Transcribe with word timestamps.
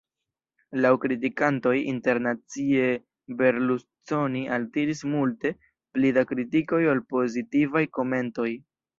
Laŭ 0.83 0.91
kritikantoj, 1.01 1.73
internacie, 1.89 2.87
Berlusconi 3.41 4.41
altiris 4.55 5.03
multe 5.11 5.51
pli 5.99 6.11
da 6.17 6.23
kritikoj 6.31 6.79
ol 6.95 7.03
pozitivaj 7.17 7.85
komentoj. 7.99 8.47